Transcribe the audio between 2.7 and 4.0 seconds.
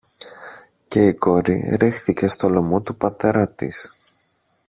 του πατέρα της